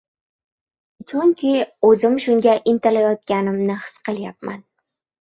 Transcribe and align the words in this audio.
chunki 1.13 1.53
o‘zim 1.91 2.17
shunga 2.25 2.57
intilayotganimni 2.75 3.81
his 3.87 4.05
qilayapman. 4.11 4.63